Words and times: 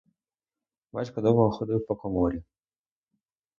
Батько 0.91 1.21
довго 1.21 1.51
ходив 1.51 1.85
по 1.87 1.95
коморі. 1.95 2.43